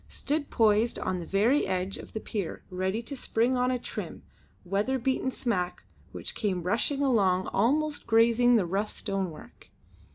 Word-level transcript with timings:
stood 0.07 0.49
poised 0.49 0.97
on 0.97 1.19
the 1.19 1.27
very 1.27 1.67
edge 1.67 1.95
of 1.95 2.13
the 2.13 2.19
pier 2.19 2.63
ready 2.71 3.03
to 3.03 3.15
spring 3.15 3.55
on 3.55 3.69
a 3.69 3.77
trim, 3.77 4.23
weather 4.65 4.97
beaten 4.97 5.29
smack 5.29 5.83
which 6.11 6.33
came 6.33 6.63
rushing 6.63 7.03
along 7.03 7.45
almost 7.53 8.07
grazing 8.07 8.55
the 8.55 8.65
rough 8.65 8.89
stone 8.91 9.29
work. 9.29 9.69